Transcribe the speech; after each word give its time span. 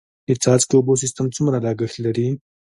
د 0.27 0.29
څاڅکي 0.43 0.75
اوبو 0.77 0.93
سیستم 1.03 1.25
څومره 1.35 1.57
لګښت 1.65 1.97
لري؟ 2.05 2.27